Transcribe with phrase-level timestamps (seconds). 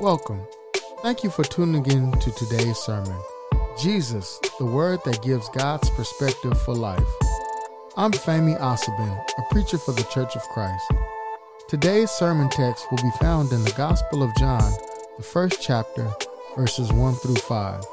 [0.00, 0.40] Welcome.
[1.02, 3.20] Thank you for tuning in to today's sermon.
[3.78, 7.06] Jesus, the word that gives God's perspective for life.
[7.98, 10.90] I'm Fami Asabin, a preacher for the Church of Christ.
[11.68, 14.72] Today's sermon text will be found in the Gospel of John,
[15.18, 16.10] the first chapter,
[16.56, 17.84] verses 1 through 5.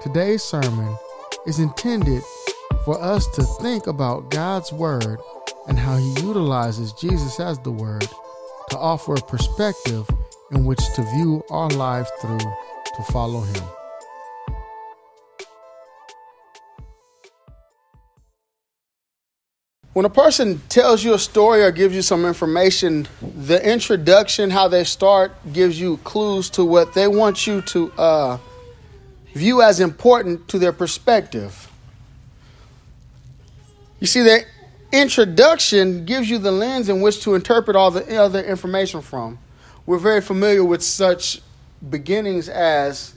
[0.00, 0.96] Today's sermon
[1.44, 2.22] is intended
[2.84, 5.18] for us to think about God's Word
[5.66, 8.06] and how He utilizes Jesus as the Word
[8.70, 10.08] to offer a perspective
[10.52, 13.64] in which to view our life through to follow Him.
[19.92, 24.68] When a person tells you a story or gives you some information, the introduction, how
[24.68, 28.38] they start, gives you clues to what they want you to uh,
[29.34, 31.70] view as important to their perspective.
[34.00, 34.44] You see, the
[34.92, 39.38] introduction gives you the lens in which to interpret all the other information from.
[39.84, 41.40] We're very familiar with such
[41.90, 43.14] beginnings as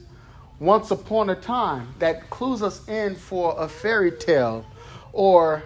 [0.59, 4.65] once upon a time that clues us in for a fairy tale
[5.13, 5.61] or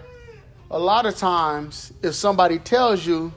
[0.69, 3.31] a lot of times, if somebody tells you,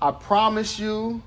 [0.00, 1.22] I promise you,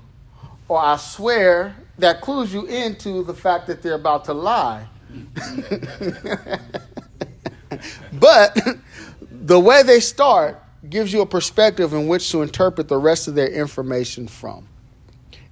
[0.68, 4.88] or I swear, that clues you into the fact that they're about to lie.
[8.12, 8.58] but
[9.30, 13.36] the way they start gives you a perspective in which to interpret the rest of
[13.36, 14.66] their information from.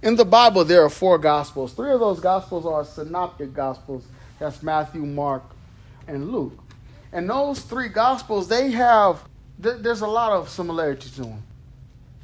[0.04, 1.72] In the Bible, there are four gospels.
[1.72, 4.04] Three of those gospels are synoptic gospels.
[4.38, 5.42] That's Matthew, Mark,
[6.06, 6.58] and Luke.
[7.10, 9.26] And those three gospels, they have,
[9.58, 11.42] there's a lot of similarities to them,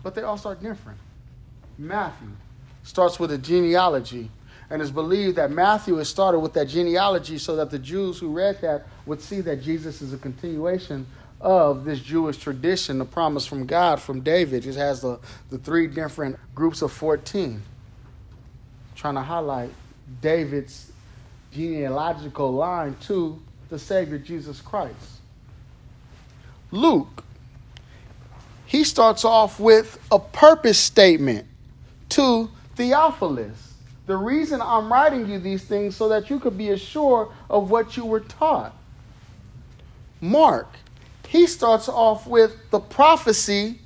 [0.02, 0.98] but they also are different.
[1.78, 2.28] Matthew
[2.82, 4.30] starts with a genealogy,
[4.68, 8.30] and it's believed that Matthew has started with that genealogy so that the Jews who
[8.30, 11.06] read that would see that Jesus is a continuation
[11.40, 14.66] of this Jewish tradition, the promise from God from David.
[14.66, 17.62] It has the, the three different groups of 14,
[18.94, 19.70] trying to highlight
[20.20, 20.92] David's
[21.52, 23.40] genealogical line to
[23.70, 25.20] the Savior Jesus Christ.
[26.70, 27.24] Luke,
[28.66, 31.46] he starts off with a purpose statement
[32.10, 33.74] to Theophilus.
[34.06, 37.96] The reason I'm writing you these things so that you could be assured of what
[37.96, 38.76] you were taught.
[40.20, 40.68] Mark,
[41.30, 43.78] he starts off with the prophecy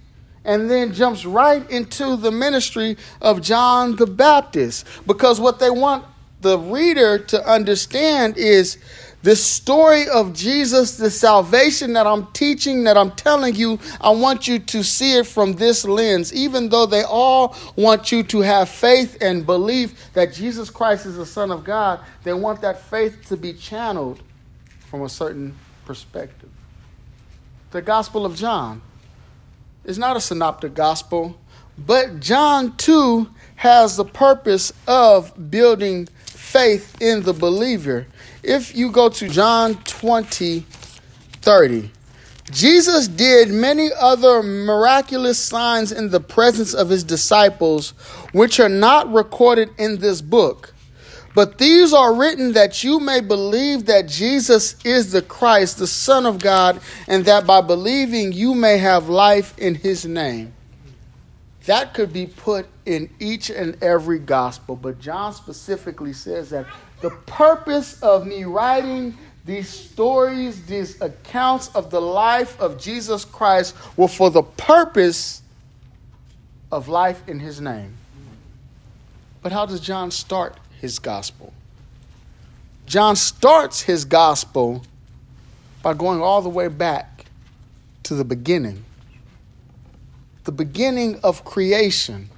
[0.46, 6.06] and then jumps right into the ministry of John the Baptist because what they want
[6.40, 8.78] the reader to understand is
[9.22, 14.48] the story of Jesus, the salvation that I'm teaching, that I'm telling you, I want
[14.48, 18.70] you to see it from this lens, even though they all want you to have
[18.70, 22.00] faith and belief that Jesus Christ is the Son of God.
[22.22, 24.22] They want that faith to be channeled
[24.88, 26.48] from a certain perspective.
[27.74, 28.82] The Gospel of John
[29.84, 31.36] is not a synoptic gospel,
[31.76, 38.06] but John too has the purpose of building faith in the believer.
[38.44, 41.90] If you go to John 20, 30,
[42.52, 47.90] Jesus did many other miraculous signs in the presence of his disciples,
[48.30, 50.73] which are not recorded in this book.
[51.34, 56.26] But these are written that you may believe that Jesus is the Christ, the Son
[56.26, 60.54] of God, and that by believing you may have life in his name.
[61.66, 66.66] That could be put in each and every gospel, but John specifically says that
[67.00, 73.74] the purpose of me writing these stories, these accounts of the life of Jesus Christ
[73.96, 75.42] were for the purpose
[76.70, 77.94] of life in his name.
[79.42, 81.52] But how does John start his gospel?
[82.84, 84.84] John starts his gospel
[85.82, 87.24] by going all the way back
[88.02, 88.84] to the beginning
[90.44, 92.28] the beginning of creation.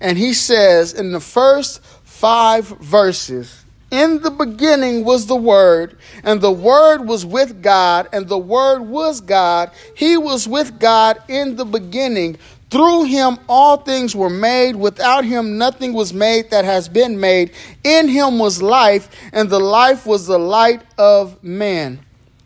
[0.00, 6.40] And he says in the first five verses, in the beginning was the Word, and
[6.40, 9.70] the Word was with God, and the Word was God.
[9.96, 12.36] He was with God in the beginning.
[12.70, 14.76] Through him all things were made.
[14.76, 17.52] Without him nothing was made that has been made.
[17.82, 22.00] In him was life, and the life was the light of man.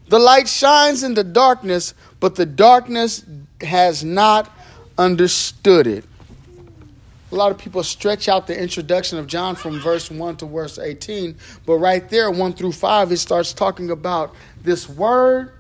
[0.08, 3.24] The light shines in the darkness, but the darkness
[3.62, 4.50] has not
[4.98, 6.04] understood it.
[7.32, 10.78] A lot of people stretch out the introduction of John from verse 1 to verse
[10.78, 11.34] 18,
[11.64, 15.52] but right there, 1 through 5, it starts talking about this word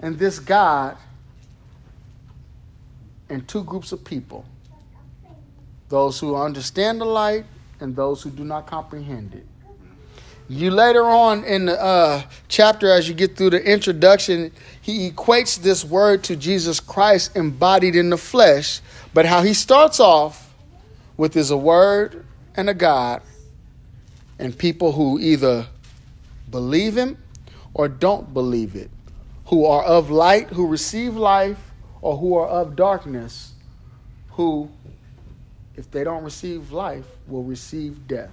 [0.00, 0.96] and this God
[3.30, 4.44] and two groups of people
[5.88, 7.44] those who understand the light
[7.80, 9.44] and those who do not comprehend it.
[10.48, 15.60] You later on in the uh, chapter, as you get through the introduction, he equates
[15.60, 18.80] this word to Jesus Christ embodied in the flesh.
[19.12, 20.54] But how he starts off
[21.16, 22.24] with is a word
[22.56, 23.22] and a God,
[24.38, 25.66] and people who either
[26.50, 27.16] believe Him
[27.74, 28.90] or don't believe it,
[29.46, 31.69] who are of light, who receive life,
[32.02, 33.52] or who are of darkness,
[34.30, 34.70] who,
[35.76, 38.32] if they don't receive life, will receive death.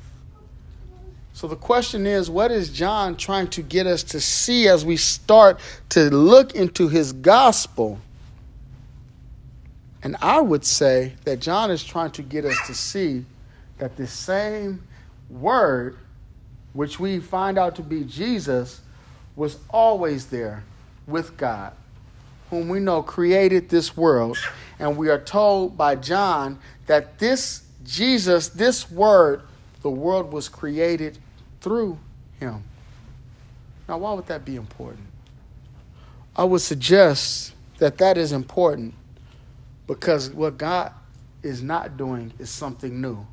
[1.33, 4.97] So the question is, what is John trying to get us to see as we
[4.97, 5.59] start
[5.89, 7.99] to look into his gospel?
[10.01, 13.25] And I would say that John is trying to get us to see
[13.77, 14.81] that the same
[15.29, 15.97] word,
[16.73, 18.81] which we find out to be Jesus,
[19.35, 20.63] was always there
[21.05, 21.73] with God,
[22.49, 24.37] whom we know created this world.
[24.79, 29.41] And we are told by John that this Jesus, this word,
[29.81, 31.17] the world was created
[31.61, 31.97] through
[32.39, 32.63] him.
[33.87, 35.07] Now, why would that be important?
[36.35, 38.93] I would suggest that that is important
[39.87, 40.91] because what God
[41.41, 43.25] is not doing is something new.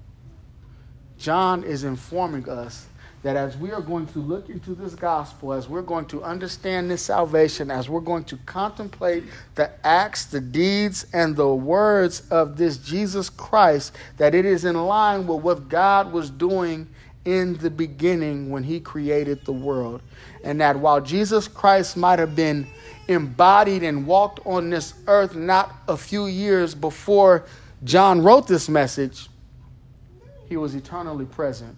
[1.19, 2.87] John is informing us
[3.25, 6.91] that as we are going to look into this gospel, as we're going to understand
[6.91, 9.25] this salvation, as we're going to contemplate
[9.55, 14.77] the acts, the deeds, and the words of this Jesus Christ, that it is in
[14.77, 16.87] line with what God was doing
[17.25, 20.03] in the beginning when he created the world.
[20.45, 22.67] And that while Jesus Christ might have been
[23.09, 27.47] embodied and walked on this earth not a few years before
[27.85, 29.31] John wrote this message,
[30.47, 31.75] he was eternally present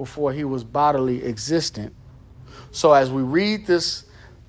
[0.00, 1.94] before he was bodily existent.
[2.70, 4.06] So as we read this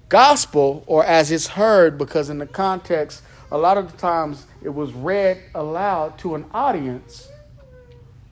[0.08, 3.22] gospel, or as it's heard, because in the context,
[3.52, 7.28] a lot of the times it was read aloud to an audience,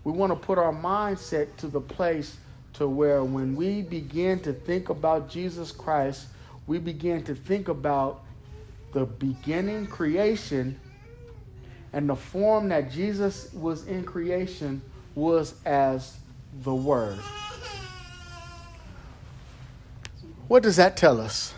[0.05, 2.37] we want to put our mindset to the place
[2.75, 6.27] to where when we begin to think about Jesus Christ,
[6.67, 8.23] we begin to think about
[8.93, 10.79] the beginning creation
[11.91, 14.81] and the form that Jesus was in creation
[15.15, 16.15] was as
[16.53, 17.19] the Word.
[20.47, 21.53] What does that tell us?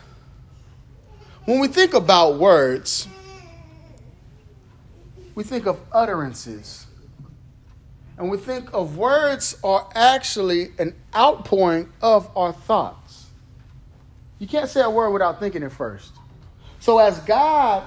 [1.46, 3.08] When we think about words,
[5.34, 6.86] we think of utterances.
[8.18, 13.28] And we think of words are actually an outpouring of our thoughts.
[14.38, 16.12] You can't say a word without thinking it first.
[16.80, 17.84] So, as God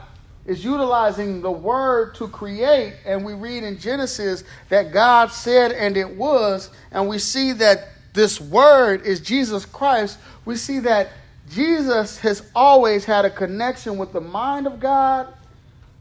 [0.46, 5.96] is utilizing the word to create, and we read in Genesis that God said, and
[5.96, 11.08] it was, and we see that this word is Jesus Christ, we see that
[11.50, 15.32] Jesus has always had a connection with the mind of God,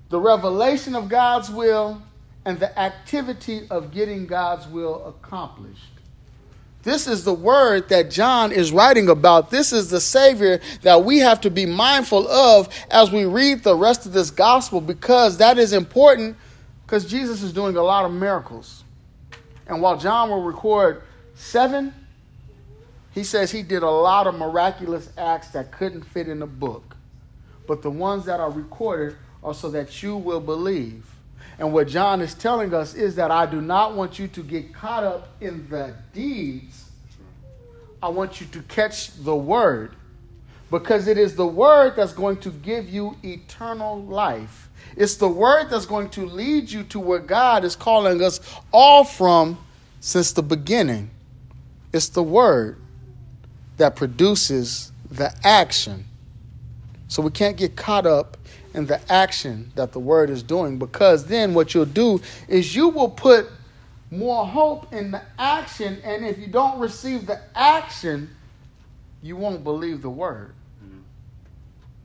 [0.10, 2.02] the revelation of God's will,
[2.46, 5.93] and the activity of getting God's will accomplished.
[6.84, 9.50] This is the word that John is writing about.
[9.50, 13.76] This is the Savior that we have to be mindful of as we read the
[13.76, 16.36] rest of this gospel because that is important
[16.86, 18.84] because Jesus is doing a lot of miracles.
[19.66, 21.04] And while John will record
[21.36, 21.94] seven,
[23.14, 26.98] he says he did a lot of miraculous acts that couldn't fit in the book.
[27.66, 31.13] But the ones that are recorded are so that you will believe.
[31.60, 34.74] And what John is telling us is that I do not want you to get
[34.74, 36.90] caught up in the deeds.
[38.02, 39.96] I want you to catch the word
[40.70, 44.70] because it is the word that's going to give you eternal life.
[44.98, 48.40] It's the word that's going to lead you to where God is calling us
[48.72, 49.58] all from
[50.00, 51.12] since the beginning.
[51.94, 52.80] It's the word
[53.78, 56.06] that produces the action.
[57.08, 58.38] So we can't get caught up
[58.74, 60.78] and the action that the word is doing.
[60.78, 63.48] Because then what you'll do is you will put
[64.14, 68.30] more hope in the action and if you don't receive the action
[69.24, 70.54] you won't believe the word.
[70.84, 71.00] Mm-hmm.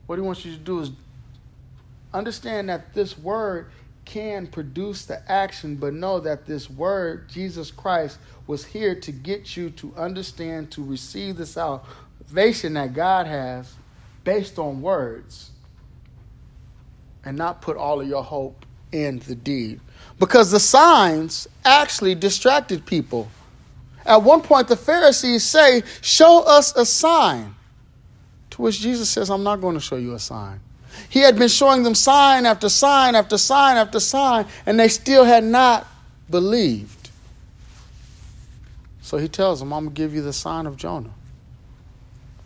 [0.07, 0.91] what he wants you to do is
[2.13, 3.69] understand that this word
[4.05, 9.55] can produce the action but know that this word jesus christ was here to get
[9.55, 13.71] you to understand to receive the salvation that god has
[14.23, 15.51] based on words
[17.25, 19.79] and not put all of your hope in the deed.
[20.19, 23.29] Because the signs actually distracted people.
[24.05, 27.55] At one point, the Pharisees say, Show us a sign.
[28.51, 30.59] To which Jesus says, I'm not going to show you a sign.
[31.09, 35.23] He had been showing them sign after sign after sign after sign, and they still
[35.23, 35.87] had not
[36.29, 37.09] believed.
[39.01, 41.13] So he tells them, I'm going to give you the sign of Jonah.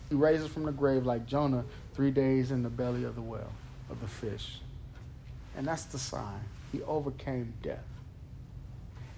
[0.08, 1.64] He raises from the grave like Jonah
[1.94, 3.50] three days in the belly of the well,
[3.90, 4.60] of the fish.
[5.56, 6.40] And that's the sign.
[6.72, 7.84] He overcame death.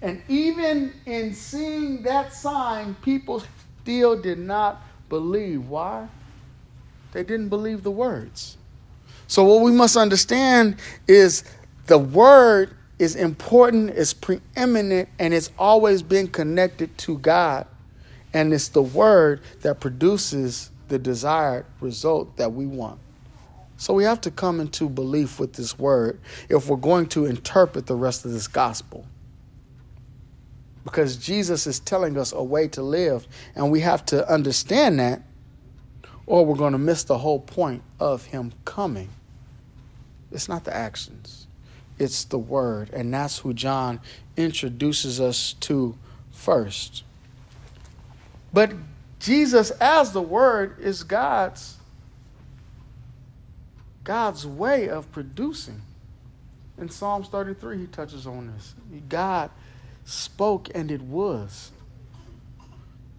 [0.01, 3.43] And even in seeing that sign, people
[3.81, 5.67] still did not believe.
[5.67, 6.07] Why?
[7.13, 8.57] They didn't believe the words.
[9.27, 10.77] So, what we must understand
[11.07, 11.43] is
[11.87, 17.65] the word is important, it's preeminent, and it's always been connected to God.
[18.33, 22.99] And it's the word that produces the desired result that we want.
[23.77, 26.19] So we have to come into belief with this word
[26.49, 29.05] if we're going to interpret the rest of this gospel.
[30.83, 35.21] Because Jesus is telling us a way to live, and we have to understand that,
[36.25, 39.09] or we're going to miss the whole point of Him coming.
[40.31, 41.47] It's not the actions,
[41.99, 43.99] it's the word, and that's who John
[44.35, 45.95] introduces us to
[46.31, 47.03] first.
[48.51, 48.73] But
[49.19, 51.76] Jesus, as the word, is God's
[54.07, 55.81] God's way of producing.
[56.77, 58.73] In Psalms 33, he touches on this.
[59.09, 59.51] God
[60.05, 61.73] spoke and it was.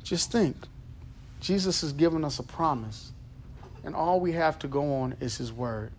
[0.03, 0.57] Just think
[1.43, 3.13] Jesus has given us a promise,
[3.85, 5.93] and all we have to go on is his word.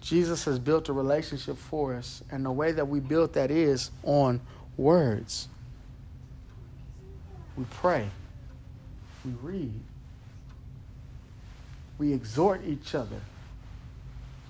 [0.00, 3.90] Jesus has built a relationship for us, and the way that we build that is
[4.04, 4.40] on
[4.76, 5.48] words.
[7.56, 8.06] We pray,
[9.24, 9.80] we read,
[11.98, 13.20] we exhort each other.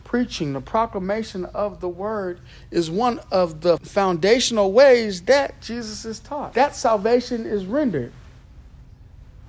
[0.04, 2.40] Preaching, the proclamation of the word,
[2.70, 6.54] is one of the foundational ways that Jesus is taught.
[6.54, 8.12] That salvation is rendered.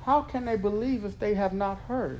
[0.03, 2.19] How can they believe if they have not heard?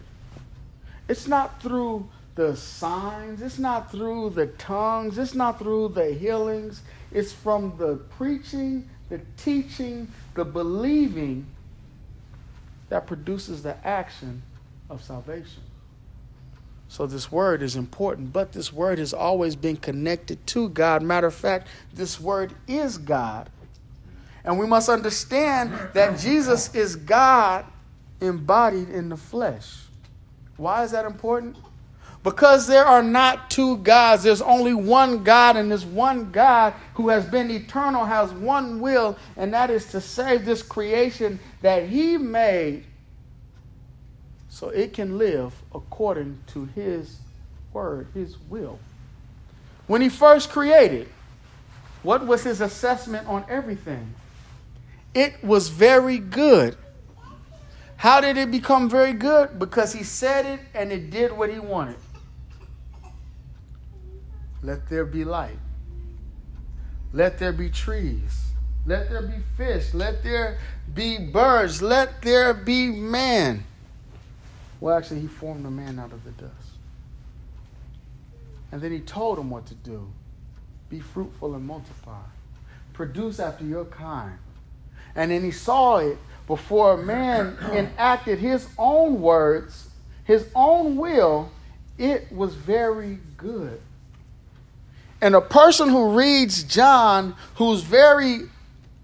[1.07, 6.81] It's not through the signs, it's not through the tongues, it's not through the healings.
[7.12, 11.45] It's from the preaching, the teaching, the believing
[12.89, 14.41] that produces the action
[14.89, 15.63] of salvation.
[16.89, 21.03] So this word is important, but this word has always been connected to God.
[21.03, 23.48] Matter of fact, this word is God.
[24.43, 27.65] And we must understand that Jesus is God
[28.19, 29.84] embodied in the flesh.
[30.58, 31.58] Why is that important?
[32.24, 34.24] Because there are not two gods.
[34.24, 39.15] There's only one God, and this one God who has been eternal has one will,
[39.38, 42.84] and that is to save this creation that He made
[44.60, 47.20] so it can live according to His
[47.72, 48.78] word, His will.
[49.88, 51.08] When He first created,
[52.04, 54.13] what was His assessment on everything?
[55.13, 56.75] It was very good.
[57.96, 59.58] How did it become very good?
[59.58, 61.96] Because He said it and it did what He wanted.
[64.62, 65.60] Let there be light.
[67.13, 68.51] Let there be trees.
[68.86, 69.94] Let there be fish.
[69.94, 70.58] Let there
[70.94, 71.82] be birds.
[71.82, 73.63] Let there be man.
[74.79, 76.53] Well, actually, he formed a man out of the dust.
[78.71, 80.07] And then he told him what to do
[80.89, 82.24] be fruitful and multiply,
[82.93, 84.38] produce after your kind.
[85.15, 86.17] And then he saw it
[86.48, 89.89] before a man enacted his own words,
[90.24, 91.51] his own will,
[91.98, 93.79] it was very good.
[95.21, 98.43] And a person who reads John, who's very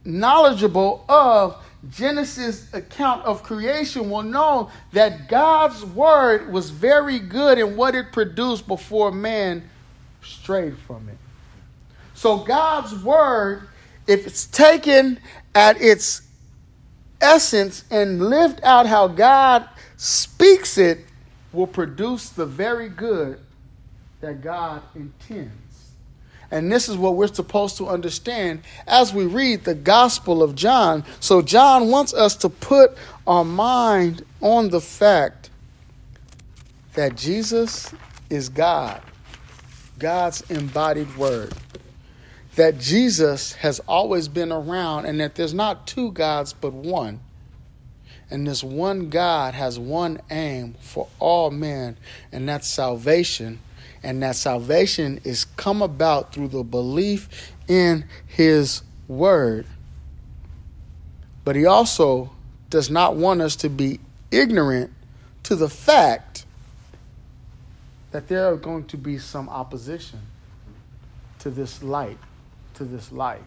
[0.06, 1.62] knowledgeable of
[1.92, 8.12] Genesis account of creation will know that God's word was very good in what it
[8.12, 9.70] produced before man
[10.24, 11.18] strayed from it.
[12.16, 13.68] So God's word,
[14.08, 15.20] if it's taken
[15.54, 16.22] at its
[17.22, 21.00] essence and lived out how God speaks it,
[21.52, 23.40] will produce the very good
[24.22, 25.65] that God intends.
[26.52, 31.04] And this is what we're supposed to understand as we read the Gospel of John.
[31.20, 35.50] So, John wants us to put our mind on the fact
[36.94, 37.94] that Jesus
[38.30, 39.02] is God,
[40.00, 41.54] God's embodied word.
[42.56, 47.20] That Jesus has always been around, and that there's not two gods but one.
[48.30, 51.98] And this one God has one aim for all men,
[52.32, 53.60] and that's salvation
[54.06, 59.66] and that salvation is come about through the belief in his word.
[61.44, 62.32] But he also
[62.70, 64.94] does not want us to be ignorant
[65.44, 66.46] to the fact
[68.12, 70.20] that there are going to be some opposition
[71.40, 72.20] to this light,
[72.76, 73.42] to this life.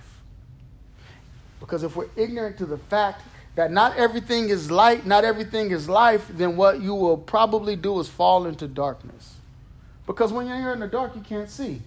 [1.60, 3.22] Because if we're ignorant to the fact
[3.54, 7.98] that not everything is light, not everything is life, then what you will probably do
[8.00, 9.37] is fall into darkness.
[10.08, 11.82] Because when you're in the dark, you can't see.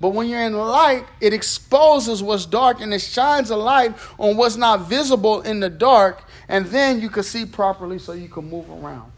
[0.00, 4.36] But when you're in light, it exposes what's dark and it shines a light on
[4.36, 8.50] what's not visible in the dark, and then you can see properly so you can
[8.50, 9.10] move around.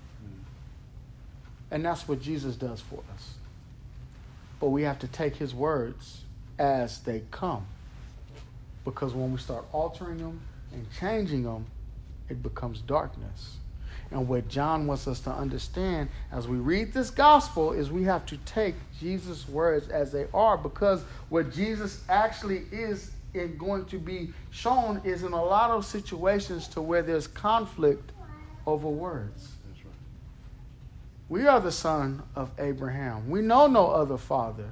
[1.70, 3.32] And that's what Jesus does for us.
[4.60, 6.20] But we have to take his words
[6.58, 7.64] as they come.
[8.84, 10.40] Because when we start altering them
[10.72, 11.64] and changing them,
[12.28, 13.56] it becomes darkness.
[14.10, 18.24] And what John wants us to understand as we read this gospel is we have
[18.26, 23.98] to take Jesus' words as they are because what Jesus actually is in going to
[23.98, 28.12] be shown is in a lot of situations to where there's conflict
[28.66, 29.52] over words.
[31.28, 33.28] We are the son of Abraham.
[33.28, 34.70] We know no other father.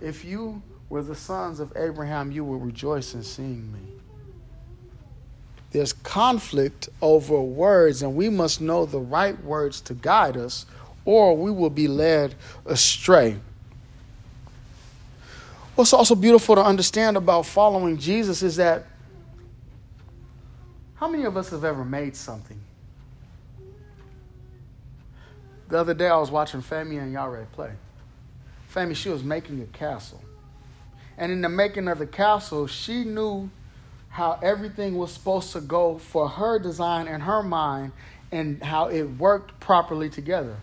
[0.00, 4.01] If you were the sons of Abraham, you will rejoice in seeing me.
[5.72, 10.66] There's conflict over words, and we must know the right words to guide us,
[11.04, 12.34] or we will be led
[12.66, 13.36] astray.
[15.74, 18.84] What's also beautiful to understand about following Jesus is that
[20.94, 22.60] how many of us have ever made something?
[25.68, 27.72] The other day I was watching Femi and Yare play.
[28.72, 30.22] Femi, she was making a castle.
[31.16, 33.50] And in the making of the castle, she knew
[34.12, 37.92] how everything was supposed to go for her design and her mind
[38.30, 40.54] and how it worked properly together.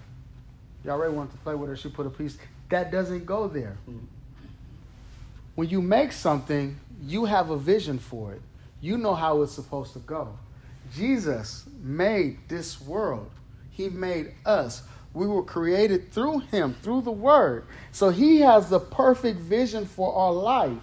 [0.84, 2.38] Y'all already wanted to play with her, she put a piece.
[2.70, 3.76] That doesn't go there.
[5.56, 8.42] When you make something, you have a vision for it.
[8.82, 10.38] You know how it's supposed to go.
[10.94, 13.32] Jesus made this world.
[13.72, 14.84] He made us.
[15.16, 17.66] We were created through him, through the word.
[17.92, 20.78] So he has the perfect vision for our life.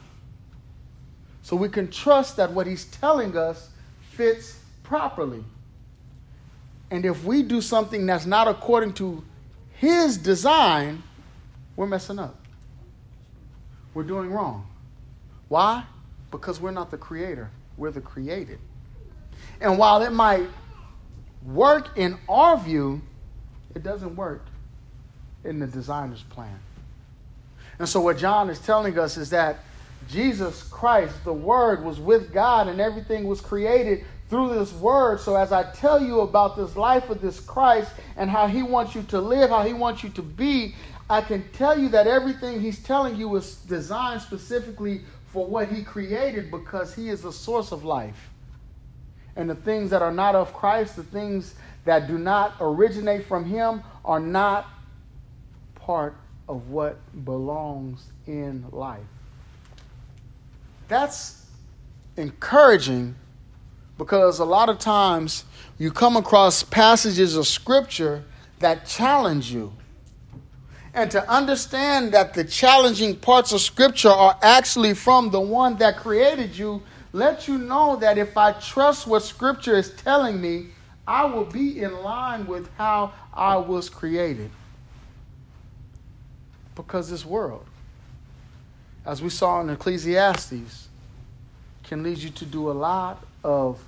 [1.46, 3.70] So we can trust that what he's telling us
[4.10, 5.44] fits properly.
[6.90, 9.22] And if we do something that's not according to
[9.74, 11.04] his design,
[11.76, 12.34] we're messing up.
[13.94, 14.66] We're doing wrong.
[15.46, 15.84] Why?
[16.32, 18.58] Because we're not the creator, we're the created.
[19.60, 20.48] And while it might
[21.44, 23.00] work in our view,
[23.72, 24.44] it doesn't work
[25.44, 26.58] in the designer's plan.
[27.78, 29.60] And so, what John is telling us is that
[30.08, 35.20] Jesus Christ, the Word, was with God and everything was created through this Word.
[35.20, 38.94] So, as I tell you about this life of this Christ and how He wants
[38.94, 40.74] you to live, how He wants you to be,
[41.08, 45.82] I can tell you that everything He's telling you is designed specifically for what He
[45.82, 48.30] created because He is the source of life.
[49.36, 51.54] And the things that are not of Christ, the things
[51.84, 54.66] that do not originate from Him, are not
[55.74, 56.16] part
[56.48, 59.00] of what belongs in life.
[60.88, 61.46] That's
[62.16, 63.14] encouraging
[63.98, 65.44] because a lot of times
[65.78, 68.24] you come across passages of Scripture
[68.60, 69.72] that challenge you.
[70.94, 75.98] And to understand that the challenging parts of Scripture are actually from the one that
[75.98, 80.68] created you, let you know that if I trust what Scripture is telling me,
[81.06, 84.50] I will be in line with how I was created.
[86.74, 87.66] Because this world,
[89.06, 90.88] as we saw in Ecclesiastes,
[91.84, 93.80] can lead you to do a lot of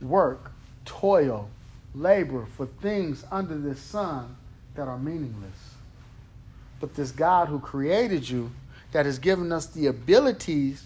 [0.00, 0.52] work,
[0.84, 1.50] toil,
[1.94, 4.36] labor for things under this sun
[4.76, 5.74] that are meaningless.
[6.80, 8.50] But this God who created you,
[8.92, 10.84] that has given us the abilities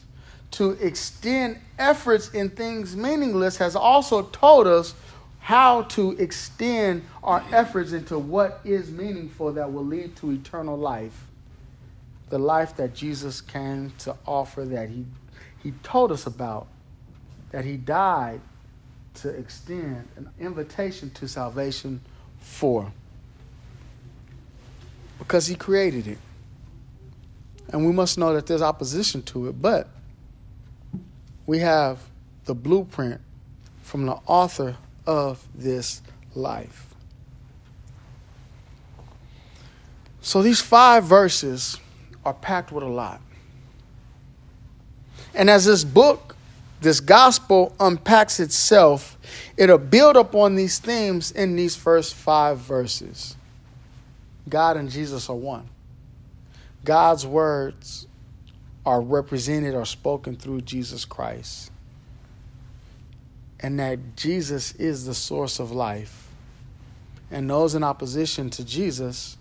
[0.52, 4.94] to extend efforts in things meaningless, has also told us
[5.40, 11.27] how to extend our efforts into what is meaningful that will lead to eternal life.
[12.30, 15.06] The life that Jesus came to offer, that he,
[15.62, 16.66] he told us about,
[17.50, 18.40] that he died
[19.14, 22.00] to extend an invitation to salvation
[22.38, 22.92] for.
[25.18, 26.18] Because he created it.
[27.70, 29.88] And we must know that there's opposition to it, but
[31.46, 31.98] we have
[32.44, 33.20] the blueprint
[33.82, 36.02] from the author of this
[36.34, 36.86] life.
[40.20, 41.78] So these five verses
[42.28, 43.22] are packed with a lot.
[45.34, 46.36] And as this book,
[46.82, 49.16] this gospel unpacks itself,
[49.56, 53.34] it'll build upon these themes in these first five verses.
[54.46, 55.68] God and Jesus are one.
[56.84, 58.06] God's words
[58.84, 61.70] are represented or spoken through Jesus Christ
[63.60, 66.28] and that Jesus is the source of life.
[67.30, 69.38] And those in opposition to Jesus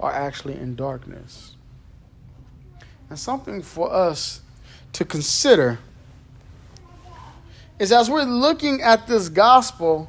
[0.00, 1.54] are actually in darkness.
[3.10, 4.40] And something for us
[4.92, 5.80] to consider
[7.80, 10.08] is as we're looking at this gospel,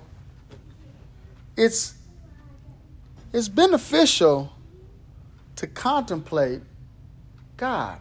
[1.58, 1.96] it's,
[3.34, 4.54] it's beneficial
[5.56, 6.62] to contemplate
[7.58, 8.00] God.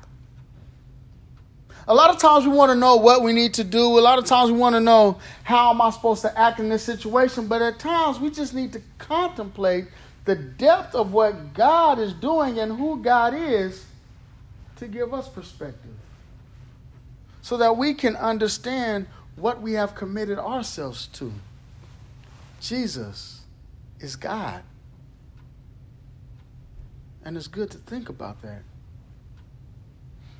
[1.88, 3.98] A lot of times we want to know what we need to do.
[3.98, 6.68] A lot of times we want to know how am I supposed to act in
[6.68, 7.46] this situation.
[7.48, 9.86] But at times we just need to contemplate
[10.26, 13.86] the depth of what God is doing and who God is
[14.80, 15.94] to give us perspective.
[17.42, 21.32] So that we can understand what we have committed ourselves to.
[22.60, 23.42] Jesus,
[24.00, 24.62] is God.
[27.24, 28.62] And it's good to think about that.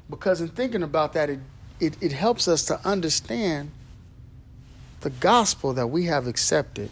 [0.09, 1.39] Because in thinking about that, it,
[1.79, 3.71] it, it helps us to understand
[5.03, 6.91] the gospel that we have accepted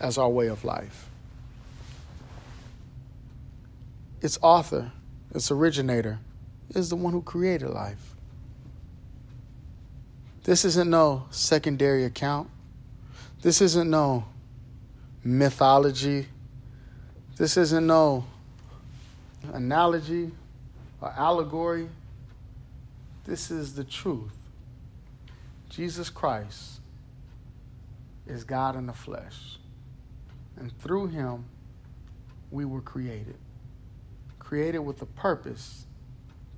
[0.00, 1.08] as our way of life.
[4.22, 4.90] Its author,
[5.34, 6.18] its originator,
[6.74, 8.14] is the one who created life.
[10.44, 12.50] This isn't no secondary account.
[13.42, 14.24] This isn't no
[15.24, 16.26] mythology.
[17.36, 18.24] This isn't no
[19.52, 20.30] analogy
[21.00, 21.88] or allegory.
[23.24, 24.34] This is the truth.
[25.68, 26.80] Jesus Christ
[28.26, 29.58] is God in the flesh.
[30.56, 31.44] And through him,
[32.50, 33.36] we were created.
[34.38, 35.86] Created with a purpose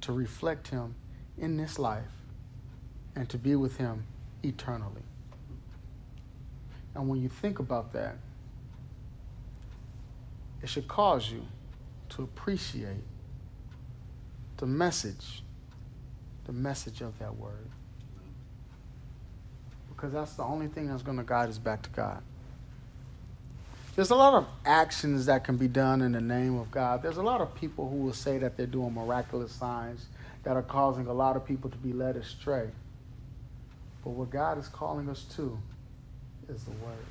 [0.05, 0.95] to reflect him
[1.38, 2.05] in this life
[3.17, 4.05] and to be with him
[4.43, 5.03] eternally.
[6.95, 8.17] And when you think about that,
[10.62, 11.43] it should cause you
[12.11, 13.03] to appreciate
[14.59, 15.43] the message,
[16.45, 17.71] the message of that word.
[19.88, 22.23] Because that's the only thing that's going to guide us back to God.
[23.96, 27.00] There's a lot of actions that can be done in the name of God.
[27.00, 30.07] There's a lot of people who will say that they're doing miraculous signs
[30.42, 32.68] that are causing a lot of people to be led astray.
[34.02, 35.57] But what God is calling us to
[36.48, 37.07] is the Word.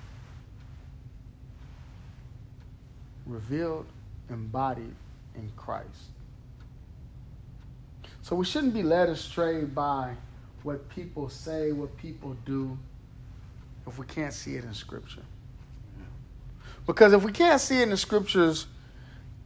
[3.25, 3.85] Revealed,
[4.29, 4.93] embodied
[5.35, 5.87] in Christ.
[8.21, 10.15] So we shouldn't be led astray by
[10.63, 12.77] what people say, what people do,
[13.87, 15.23] if we can't see it in Scripture.
[16.85, 18.67] Because if we can't see it in the Scriptures,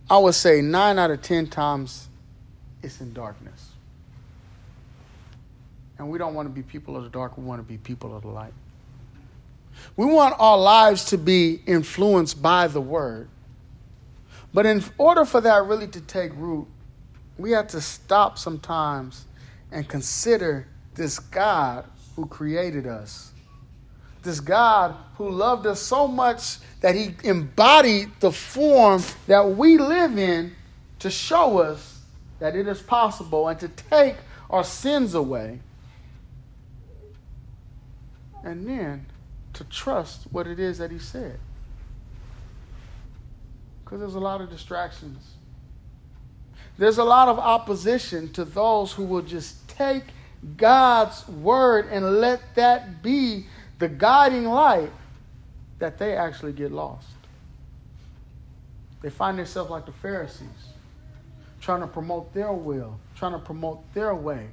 [0.10, 2.08] I would say nine out of ten times
[2.82, 3.72] it's in darkness.
[5.98, 8.16] And we don't want to be people of the dark, we want to be people
[8.16, 8.54] of the light.
[9.96, 13.30] We want our lives to be influenced by the Word.
[14.54, 16.68] But in order for that really to take root,
[17.38, 19.26] we have to stop sometimes
[19.72, 23.32] and consider this God who created us.
[24.24, 30.18] This God who loved us so much that he embodied the form that we live
[30.18, 30.56] in
[31.00, 32.02] to show us
[32.40, 34.16] that it is possible and to take
[34.50, 35.60] our sins away.
[38.44, 39.08] And then
[39.54, 41.40] to trust what it is that he said.
[43.84, 45.34] Because there's a lot of distractions.
[46.78, 50.04] There's a lot of opposition to those who will just take
[50.56, 53.48] God's word and let that be
[53.80, 54.92] the guiding light
[55.80, 57.08] that they actually get lost.
[59.02, 60.48] They find themselves like the Pharisees,
[61.62, 64.48] trying to promote their will, trying to promote their way,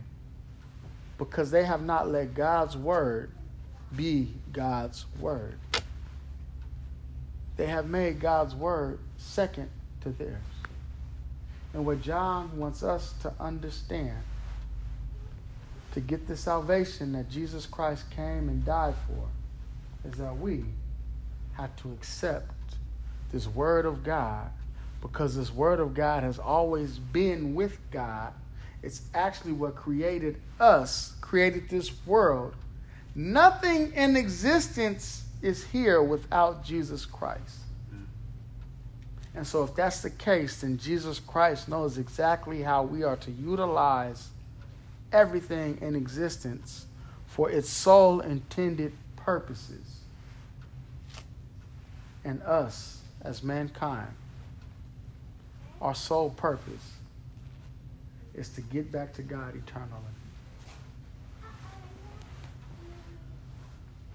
[1.18, 3.30] because they have not let God's word
[3.96, 5.58] be God's word.
[7.56, 10.42] They have made God's word second to theirs.
[11.72, 14.18] And what John wants us to understand
[15.92, 20.64] to get the salvation that Jesus Christ came and died for is that we
[21.56, 22.50] have to accept
[23.32, 24.50] this Word of God
[25.00, 28.32] because this Word of God has always been with God.
[28.82, 32.54] It's actually what created us, created this world.
[33.14, 37.58] Nothing in existence is here without Jesus Christ.
[39.34, 43.30] And so, if that's the case, then Jesus Christ knows exactly how we are to
[43.32, 44.28] utilize
[45.12, 46.86] everything in existence
[47.26, 49.93] for its sole intended purposes.
[52.24, 54.08] And us, as mankind,
[55.80, 56.92] our sole purpose
[58.34, 60.00] is to get back to God eternally.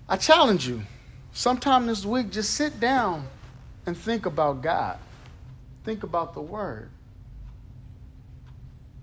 [0.08, 0.82] I challenge you,
[1.32, 3.28] sometime this week, just sit down
[3.86, 4.98] and think about God.
[5.84, 6.90] Think about the Word.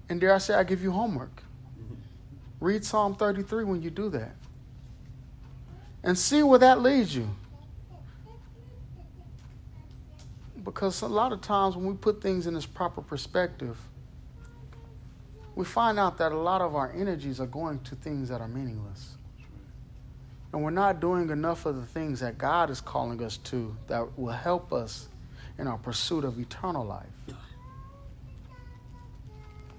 [0.09, 1.43] And dare I say, I give you homework.
[2.61, 4.35] Read Psalm 33 when you do that.
[6.03, 7.29] And see where that leads you.
[10.67, 13.79] Because a lot of times when we put things in its proper perspective,
[15.55, 18.49] we find out that a lot of our energies are going to things that are
[18.49, 19.15] meaningless.
[20.53, 24.19] And we're not doing enough of the things that God is calling us to that
[24.19, 25.09] will help us
[25.57, 27.07] in our pursuit of eternal life.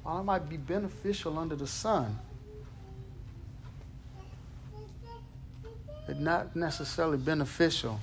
[0.04, 2.18] While it might be beneficial under the sun,
[6.08, 8.00] it's not necessarily beneficial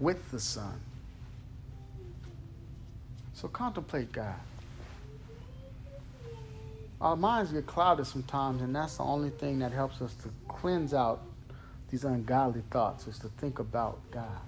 [0.00, 0.80] with the sun.
[3.36, 4.34] So contemplate God.
[7.02, 10.94] Our minds get clouded sometimes, and that's the only thing that helps us to cleanse
[10.94, 11.20] out
[11.90, 14.40] these ungodly thoughts is to think about God.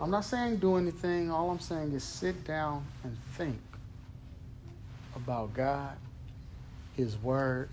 [0.00, 1.30] I'm not saying do anything.
[1.30, 3.60] All I'm saying is sit down and think
[5.14, 5.98] about God,
[6.96, 7.68] His Word,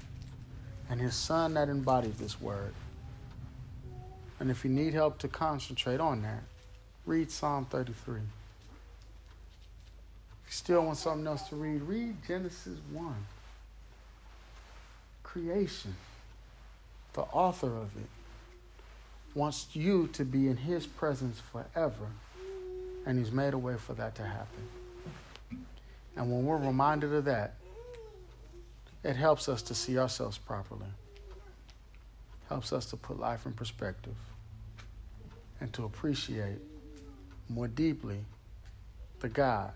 [0.89, 2.73] and His Son that embodied this Word.
[4.41, 6.43] And if you need help to concentrate on that,
[7.05, 8.15] read Psalm 33.
[8.15, 8.23] If you
[10.47, 13.15] still want something else to read, read Genesis 1.
[15.23, 15.95] Creation.
[17.13, 18.09] The author of it
[19.35, 22.07] wants you to be in his presence forever.
[23.05, 24.67] And he's made a way for that to happen.
[26.15, 27.55] And when we're reminded of that,
[29.03, 30.87] it helps us to see ourselves properly.
[32.47, 34.15] Helps us to put life in perspective
[35.59, 36.59] and to appreciate
[37.53, 38.17] more deeply
[39.19, 39.71] the God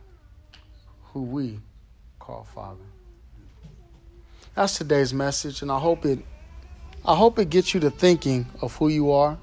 [1.13, 1.59] who we
[2.17, 2.81] call Father.
[4.55, 6.19] That's today's message, and I hope it
[7.05, 9.37] I hope it gets you to thinking of who you are.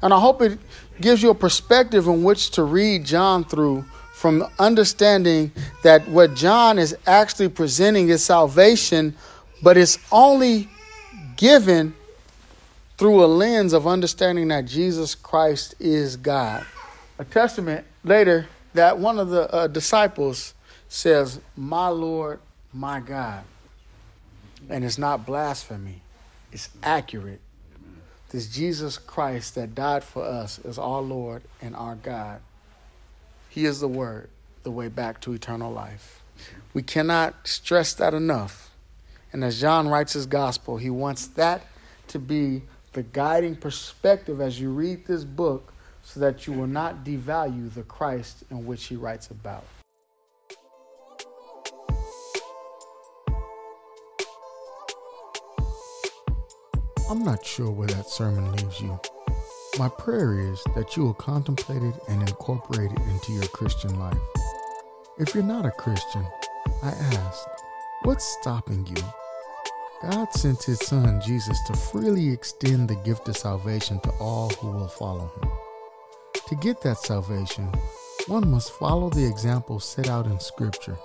[0.00, 0.58] And I hope it
[1.00, 3.84] gives you a perspective in which to read John through
[4.14, 5.52] from understanding
[5.84, 9.14] that what John is actually presenting is salvation,
[9.62, 10.68] but it's only
[11.36, 11.94] given
[12.96, 16.64] through a lens of understanding that Jesus Christ is God.
[17.22, 20.54] A testament later that one of the uh, disciples
[20.88, 22.40] says, My Lord,
[22.72, 23.44] my God.
[24.68, 26.02] And it's not blasphemy,
[26.50, 27.40] it's accurate.
[28.30, 32.40] This Jesus Christ that died for us is our Lord and our God.
[33.50, 34.28] He is the Word,
[34.64, 36.24] the way back to eternal life.
[36.74, 38.72] We cannot stress that enough.
[39.32, 41.66] And as John writes his gospel, he wants that
[42.08, 42.62] to be
[42.94, 47.82] the guiding perspective as you read this book so that you will not devalue the
[47.82, 49.64] Christ in which he writes about.
[57.10, 58.98] I'm not sure where that sermon leaves you.
[59.78, 64.18] My prayer is that you will contemplate it and incorporate it into your Christian life.
[65.18, 66.24] If you're not a Christian,
[66.82, 67.46] I ask,
[68.02, 69.02] what's stopping you?
[70.02, 74.70] God sent his son Jesus to freely extend the gift of salvation to all who
[74.70, 75.50] will follow him.
[76.48, 77.72] To get that salvation,
[78.26, 80.98] one must follow the example set out in Scripture.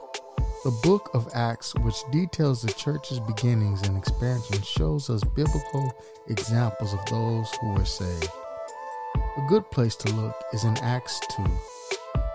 [0.63, 5.93] The book of Acts, which details the church's beginnings and expansion, shows us biblical
[6.27, 8.29] examples of those who were saved.
[9.37, 11.43] A good place to look is in Acts 2.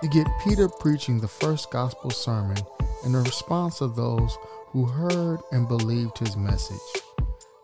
[0.04, 2.56] You get Peter preaching the first gospel sermon
[3.04, 4.38] and the response of those
[4.68, 6.78] who heard and believed his message.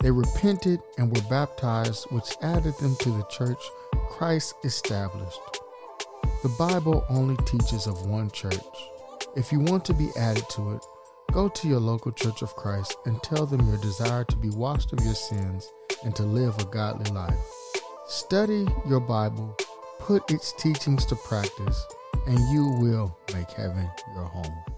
[0.00, 3.62] They repented and were baptized, which added them to the church
[4.08, 5.40] Christ established.
[6.42, 8.56] The Bible only teaches of one church.
[9.36, 10.84] If you want to be added to it,
[11.32, 14.92] go to your local church of Christ and tell them your desire to be washed
[14.92, 15.70] of your sins
[16.04, 17.34] and to live a godly life.
[18.08, 19.56] Study your Bible,
[20.00, 21.86] put its teachings to practice,
[22.26, 24.77] and you will make heaven your home.